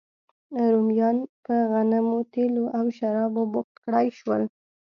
[0.71, 4.43] رومیان په غنمو، تېلو او شرابو بوخت کړای شول